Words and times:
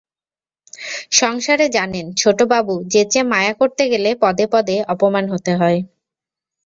সংসারে 1.11 1.65
জানেন, 1.69 2.05
ছোটবাবু, 2.13 2.75
যেচে 2.87 3.19
মায়া 3.23 3.53
করতে 3.53 3.83
গেলে 3.89 4.09
পদে 4.21 4.45
পদে 4.53 4.77
অপমান 4.87 5.25
হতে 5.29 5.51
হয়। 5.55 5.79